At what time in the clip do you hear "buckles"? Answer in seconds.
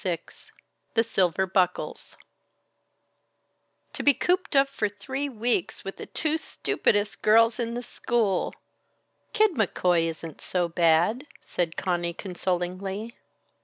1.45-2.17